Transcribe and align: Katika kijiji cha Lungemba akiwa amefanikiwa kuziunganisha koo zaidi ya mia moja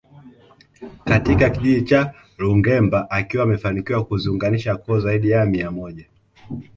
Katika 1.05 1.49
kijiji 1.49 1.81
cha 1.81 2.13
Lungemba 2.37 3.09
akiwa 3.11 3.43
amefanikiwa 3.43 4.05
kuziunganisha 4.05 4.75
koo 4.77 4.99
zaidi 4.99 5.29
ya 5.29 5.45
mia 5.45 5.71
moja 5.71 6.05